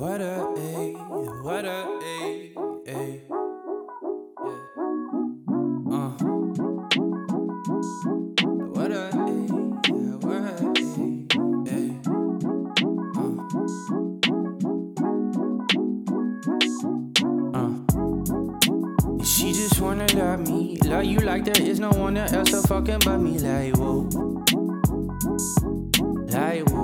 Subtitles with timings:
[0.00, 0.92] What a A,
[1.42, 2.54] what a A,
[2.88, 3.22] A.
[5.92, 6.12] Uh.
[8.72, 9.20] What a A,
[10.24, 10.56] what a
[11.68, 12.00] A.
[13.14, 13.28] Uh.
[17.52, 17.74] Uh.
[19.22, 23.00] She just wanna love me, love you like there is no one else to fucking
[23.04, 23.38] but me.
[23.38, 24.08] Like whoa,
[26.32, 26.79] like whoa,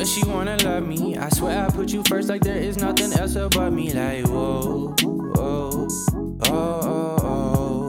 [0.00, 1.18] Swear she wanna love me.
[1.18, 3.92] I swear I put you first like there is nothing else about me.
[3.92, 5.88] Like, whoa, whoa,
[6.46, 7.88] oh, oh, oh.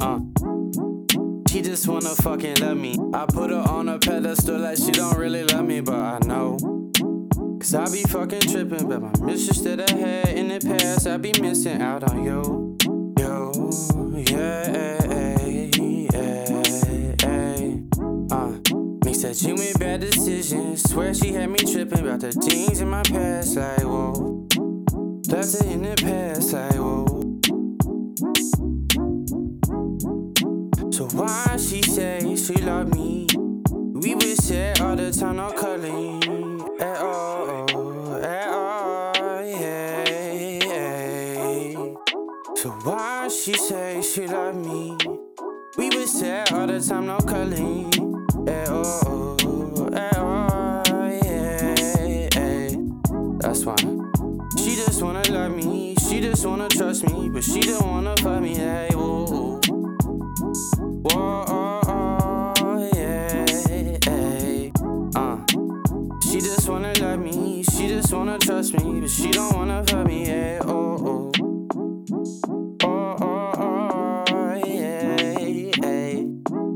[0.00, 0.18] Uh.
[1.48, 2.98] She just wanna fucking love me.
[3.14, 6.58] I put her on a pedestal like she don't really love me, but I know.
[7.60, 11.18] Cause I be fucking tripping, but my mistress that I had in the past, I
[11.18, 12.76] be missing out on you.
[13.16, 13.52] Yo,
[14.12, 15.46] yeah, yeah,
[17.22, 17.78] yeah.
[18.32, 18.58] uh.
[19.06, 19.52] Mix that G
[19.98, 20.82] bad decisions.
[20.90, 24.46] Swear she had me tripping about the things in my past, like whoa.
[25.28, 27.06] Left it in the past, like whoa.
[30.90, 33.26] So why she say she love me?
[33.70, 36.22] We would say all the time, no calling
[36.80, 38.66] at all, at all.
[42.56, 44.96] So why she say she love me?
[45.76, 47.92] We would say all the time, no calling
[48.48, 49.15] at all,
[54.58, 58.40] She just wanna love me, she just wanna trust me, but she don't wanna fuck
[58.40, 59.60] me, hey, whoa.
[59.60, 61.80] Whoa, oh,
[62.58, 63.44] oh, yeah,
[64.06, 64.70] yeah.
[65.14, 65.38] Uh.
[66.22, 70.06] She just wanna love me, she just wanna trust me, but she don't wanna fuck
[70.06, 71.32] me, yeah, oh, oh.
[72.82, 75.34] Oh, oh, yeah.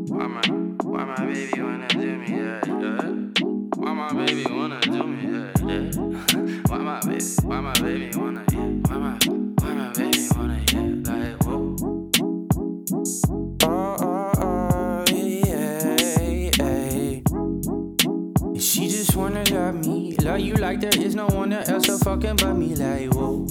[0.09, 0.43] Why my,
[0.83, 3.03] why my baby wanna do me, yeah, yeah?
[3.77, 4.45] Why my baby
[20.41, 23.47] you like there is no one else to fucking but me, like whoa,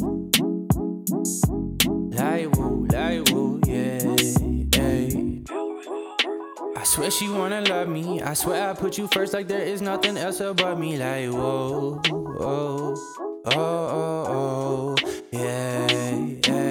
[2.12, 4.16] like whoa, like whoa, yeah,
[4.76, 5.10] yeah.
[6.76, 8.22] I swear she wanna love me.
[8.22, 12.02] I swear I put you first, like there is nothing else about me, like whoa,
[12.12, 12.96] oh,
[13.46, 14.96] oh, oh, oh,
[15.32, 15.88] yeah,
[16.48, 16.70] yeah.